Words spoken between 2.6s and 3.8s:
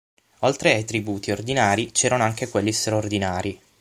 straordinari.